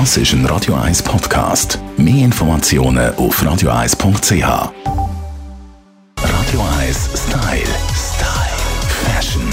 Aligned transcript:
Das 0.00 0.16
ist 0.16 0.32
ein 0.32 0.44
Radio 0.46 0.74
1 0.74 1.04
Podcast. 1.04 1.78
Mehr 1.96 2.24
Informationen 2.24 3.14
auf 3.14 3.40
radio1.ch. 3.40 4.32
Radio 6.18 6.60
1 6.80 7.10
Style. 7.14 7.62
Style. 7.94 8.74
Fashion. 9.04 9.48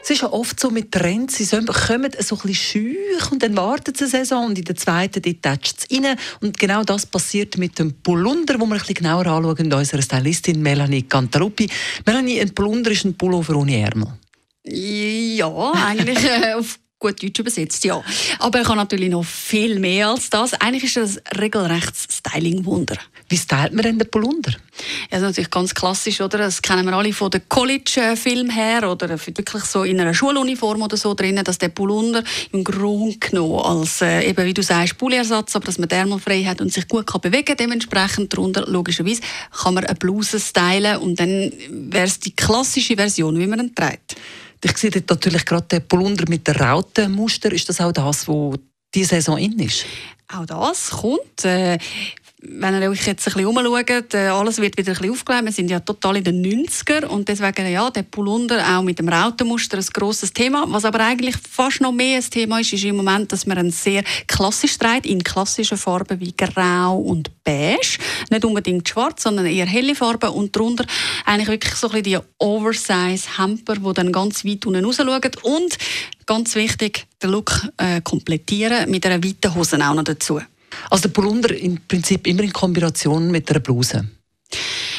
Es 0.00 0.10
ist 0.10 0.22
ja 0.22 0.32
oft 0.32 0.60
so 0.60 0.70
mit 0.70 0.92
Trends, 0.92 1.38
sie 1.38 1.44
kommen 1.44 2.12
so 2.20 2.36
ein 2.36 2.42
bisschen 2.42 2.54
schüch 2.54 3.32
und 3.32 3.42
dann 3.42 3.56
warten 3.56 3.92
sie 3.96 4.04
eine 4.04 4.10
Saison 4.10 4.46
und 4.46 4.58
in 4.60 4.64
der 4.64 4.76
zweiten 4.76 5.20
tätscht 5.20 5.88
es 5.90 5.90
rein. 5.90 6.16
Und 6.40 6.56
genau 6.56 6.84
das 6.84 7.04
passiert 7.04 7.58
mit 7.58 7.76
dem 7.80 7.94
Polunder, 7.94 8.60
wo 8.60 8.66
wir 8.66 8.74
ein 8.74 8.78
bisschen 8.78 8.94
genauer 8.94 9.26
anschauen, 9.26 9.72
unserer 9.72 10.02
Stylistin 10.02 10.62
Melanie 10.62 11.02
Cantaluppi. 11.02 11.68
Melanie, 12.06 12.40
ein 12.40 12.54
Polunder 12.54 12.92
ist 12.92 13.04
ein 13.04 13.14
Pullover 13.14 13.56
ohne 13.56 13.76
Ärmel. 13.76 14.12
Ja, 14.66 15.72
eigentlich 15.74 16.24
äh, 16.24 16.54
auf 16.54 16.78
gut 16.98 17.22
Deutsch 17.22 17.38
übersetzt, 17.38 17.84
ja. 17.84 18.02
Aber 18.38 18.58
er 18.60 18.64
kann 18.64 18.76
natürlich 18.76 19.10
noch 19.10 19.24
viel 19.24 19.78
mehr 19.78 20.08
als 20.08 20.30
das. 20.30 20.54
Eigentlich 20.54 20.84
ist 20.84 20.96
das 20.96 21.38
regelrecht 21.38 21.94
Styling-Wunder. 22.10 22.96
Wie 23.28 23.36
stylt 23.36 23.72
man 23.72 23.82
denn 23.82 23.98
den 23.98 24.10
Polunder? 24.10 24.52
Ja, 25.10 25.16
also 25.16 25.26
natürlich 25.26 25.50
ganz 25.50 25.74
klassisch, 25.74 26.20
oder? 26.20 26.38
Das 26.38 26.60
kennen 26.60 26.86
wir 26.86 26.92
alle 26.94 27.12
von 27.12 27.30
den 27.30 27.42
College-Filmen 27.48 28.50
her 28.50 28.90
oder 28.90 29.08
wirklich 29.10 29.64
so 29.64 29.82
in 29.82 30.00
einer 30.00 30.14
Schuluniform 30.14 30.82
oder 30.82 30.96
so 30.96 31.14
drinnen, 31.14 31.44
dass 31.44 31.58
der 31.58 31.68
Polunder 31.68 32.22
im 32.52 32.64
Grunde 32.64 33.16
genommen 33.18 33.60
als, 33.60 34.02
äh, 34.02 34.28
eben 34.28 34.44
wie 34.44 34.54
du 34.54 34.62
sagst, 34.62 34.98
Pullersatz, 34.98 35.56
aber 35.56 35.66
dass 35.66 35.78
man 35.78 35.88
Ärmel 35.88 36.18
frei 36.18 36.44
hat 36.44 36.60
und 36.60 36.72
sich 36.72 36.86
gut 36.88 37.06
kann 37.06 37.20
bewegen 37.20 37.56
dementsprechend 37.56 38.32
darunter, 38.32 38.66
logischerweise, 38.66 39.22
kann 39.50 39.74
man 39.74 39.84
eine 39.84 39.94
Bluse 39.94 40.38
stylen 40.38 40.98
und 40.98 41.18
dann 41.18 41.52
wäre 41.70 42.06
es 42.06 42.18
die 42.18 42.34
klassische 42.34 42.96
Version, 42.96 43.38
wie 43.38 43.46
man 43.46 43.60
ihn 43.60 43.74
trägt. 43.74 44.16
Ich 44.64 44.78
sehe 44.78 44.90
dort 44.90 45.10
natürlich 45.10 45.44
gerade 45.44 45.66
den 45.66 45.86
Polunder 45.86 46.24
mit 46.28 46.46
der 46.46 46.58
Rautenmuster. 46.58 47.52
Ist 47.52 47.68
das 47.68 47.80
auch 47.80 47.92
das, 47.92 48.26
was 48.26 48.58
diese 48.94 49.16
Saison 49.16 49.38
in 49.38 49.58
ist? 49.58 49.84
Auch 50.32 50.46
das 50.46 50.90
kommt. 50.90 51.44
Äh, 51.44 51.78
wenn 52.46 52.80
ihr 52.80 52.90
euch 52.90 53.06
jetzt 53.06 53.26
ein 53.26 53.32
bisschen 53.32 53.46
umschaut, 53.46 54.14
äh, 54.14 54.28
alles 54.28 54.60
wird 54.60 54.76
wieder 54.76 54.92
ein 54.92 54.98
bisschen 54.98 55.12
aufgeladen. 55.12 55.46
Wir 55.46 55.52
sind 55.52 55.70
ja 55.70 55.80
total 55.80 56.18
in 56.18 56.24
den 56.24 56.44
90er 56.44 57.06
und 57.06 57.28
deswegen, 57.28 57.70
ja, 57.70 57.90
der 57.90 58.02
Polunder 58.02 58.62
auch 58.76 58.82
mit 58.82 58.98
dem 58.98 59.08
Rautenmuster 59.08 59.78
ein 59.78 59.86
grosses 59.92 60.32
Thema. 60.32 60.64
Was 60.68 60.84
aber 60.84 61.00
eigentlich 61.00 61.36
fast 61.36 61.80
noch 61.80 61.92
mehr 61.92 62.18
ein 62.18 62.30
Thema 62.30 62.60
ist, 62.60 62.72
ist 62.72 62.84
im 62.84 62.96
Moment, 62.96 63.32
dass 63.32 63.46
man 63.46 63.58
einen 63.58 63.70
sehr 63.70 64.02
klassisch 64.26 64.78
trägt, 64.78 65.06
in 65.06 65.24
klassischen 65.24 65.78
Farben 65.78 66.20
wie 66.20 66.34
Grau 66.36 66.98
und 66.98 67.30
Beige. 67.44 67.98
Nicht 68.30 68.44
unbedingt 68.44 68.88
schwarz, 68.88 69.22
sondern 69.22 69.46
eher 69.46 69.66
helle 69.66 69.94
Farben 69.94 70.30
und 70.30 70.54
darunter 70.54 70.84
eigentlich 71.24 71.48
wirklich 71.48 71.74
so 71.74 71.88
ein 71.88 72.02
bisschen 72.02 72.20
die 72.22 72.44
Oversize-Hemper, 72.44 73.76
die 73.76 73.92
dann 73.94 74.12
ganz 74.12 74.44
weit 74.44 74.66
unten 74.66 74.84
raus 74.84 74.96
schauen. 74.96 75.30
Und 75.42 75.78
ganz 76.26 76.54
wichtig, 76.54 77.06
den 77.22 77.30
Look 77.30 77.68
äh, 77.76 78.00
komplettieren 78.00 78.90
mit 78.90 79.06
einer 79.06 79.22
weiten 79.22 79.54
Hose 79.54 79.76
auch 79.76 79.94
noch 79.94 80.04
dazu. 80.04 80.40
Also 80.90 81.02
der 81.02 81.08
Polunder 81.10 81.54
im 81.54 81.78
Prinzip 81.86 82.26
immer 82.26 82.42
in 82.42 82.52
Kombination 82.52 83.30
mit 83.30 83.50
einer 83.50 83.60
Bluse? 83.60 84.08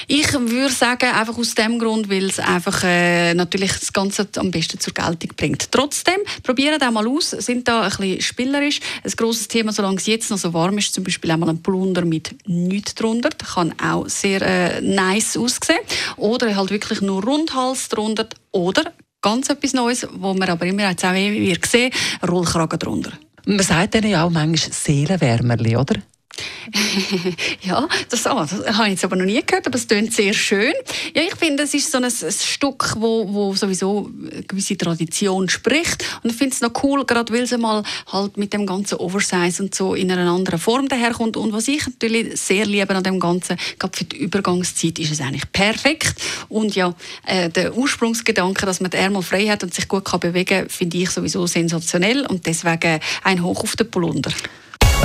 Ich 0.08 0.31
würde 0.34 0.73
sagen, 0.73 1.09
einfach 1.11 1.38
aus 1.38 1.56
dem 1.56 1.80
Grund, 1.80 2.09
weil 2.09 2.25
es 2.25 2.39
einfach 2.39 2.84
äh, 2.84 3.34
natürlich 3.34 3.72
das 3.72 3.92
Ganze 3.92 4.28
am 4.38 4.52
besten 4.52 4.80
zur 4.80 4.94
Geltung 4.94 5.31
bringt. 5.36 5.72
Trotzdem, 5.72 6.20
probieren 6.44 6.81
auch 6.81 6.92
mal 6.92 7.08
aus, 7.08 7.31
sind 7.31 7.67
da 7.67 7.81
ein 7.81 7.89
bisschen 7.89 8.22
spielerisch. 8.22 8.80
Ein 9.03 9.12
grosses 9.12 9.47
Thema, 9.47 9.72
solange 9.72 9.97
es 9.97 10.06
jetzt 10.06 10.30
noch 10.30 10.38
so 10.38 10.53
warm 10.53 10.78
ist, 10.78 10.94
zum 10.94 11.03
Beispiel 11.03 11.31
einmal 11.31 11.50
ein 11.50 11.62
Polunder 11.62 12.06
mit 12.06 12.36
nichts 12.47 12.95
drunter, 12.95 13.30
kann 13.30 13.73
auch 13.81 14.08
sehr 14.08 14.42
äh, 14.42 14.81
nice 14.81 15.38
aussehen. 15.38 15.80
Oder 16.17 16.56
halt 16.56 16.69
wirklich 16.69 17.02
nur 17.02 17.23
Rundhals 17.23 17.90
drunter 17.90 18.28
oder 18.52 18.94
ganz 19.22 19.50
etwas 19.50 19.73
Neues, 19.73 20.08
wo 20.14 20.34
man 20.34 20.50
aber 20.50 20.66
immer 20.67 20.88
jetzt 20.88 21.03
auch 21.03 21.14
sehen, 21.14 21.92
Rollkragen 22.28 22.78
drunter. 22.78 23.12
Man 23.45 23.59
sagt 23.59 23.95
denen 23.95 24.12
ja 24.12 24.23
auch 24.23 24.30
manchmal 24.30 24.73
Seelenwärmerli, 24.73 25.78
oder? 25.78 25.95
Ja, 27.62 27.88
das, 28.10 28.26
oh, 28.26 28.40
das 28.40 28.78
habe 28.78 28.88
ich 28.88 28.94
jetzt 28.94 29.04
aber 29.04 29.16
noch 29.16 29.26
nie 29.26 29.42
gehört, 29.46 29.68
aber 29.68 29.76
es 29.76 29.88
klingt 29.88 30.14
sehr 30.14 30.34
schön. 30.34 30.74
Ja, 31.14 31.22
ich 31.22 31.36
finde, 31.36 31.64
es 31.64 31.74
ist 31.74 31.92
so 31.92 31.98
ein, 31.98 32.06
ein 32.06 32.12
Stück, 32.12 32.96
wo, 32.98 33.31
wo 33.31 33.53
sowieso 33.56 34.12
eine 34.31 34.44
gewisse 34.44 34.78
Tradition 34.78 35.50
spricht. 35.50 36.04
Und 36.24 36.31
ich 36.31 36.36
finde 36.36 36.56
es 36.56 36.62
noch 36.62 36.84
cool, 36.84 37.06
gerade 37.06 37.34
weil 37.34 37.44
es 37.44 37.56
mal 37.58 37.84
halt 38.12 38.38
mit 38.38 38.54
dem 38.54 38.66
ganzen 38.66 38.96
Oversize 38.96 39.62
und 39.62 39.75
so 39.75 39.94
in 39.94 40.12
einer 40.12 40.30
anderen 40.31 40.59
Form 40.59 40.88
daherkommt. 40.88 41.38
Und 41.38 41.54
was 41.54 41.68
ich 41.68 41.86
natürlich 41.86 42.40
sehr 42.40 42.66
liebe 42.66 42.96
an 42.96 43.04
dem 43.04 43.20
Ganzen, 43.20 43.58
gerade 43.80 43.98
für 43.98 44.06
die 44.06 44.18
Übergangszeit, 44.18 45.00
ist 45.00 45.12
es 45.12 45.22
eigentlich 45.22 45.52
perfekt. 45.52 46.22
Und 46.50 46.75
ja, 46.75 46.94
äh, 47.25 47.50
der 47.50 47.75
Ursprungsgedanke, 47.75 48.66
dass 48.66 48.81
man 48.81 48.92
die 48.92 48.98
Ärmel 48.98 49.22
frei 49.22 49.48
hat 49.48 49.64
und 49.64 49.74
sich 49.74 49.88
gut 49.88 50.06
kann 50.06 50.20
bewegen 50.20 50.46
kann, 50.46 50.70
finde 50.70 50.98
ich 50.98 51.09
sowieso 51.09 51.48
sensationell. 51.48 52.25
Und 52.25 52.46
deswegen 52.46 53.00
ein 53.24 53.44
Hoch 53.44 53.64
auf 53.64 53.75
den 53.75 53.90
Polunder. 53.90 54.31